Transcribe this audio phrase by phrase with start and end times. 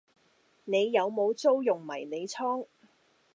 [0.65, 2.65] 你有冇租用迷你倉？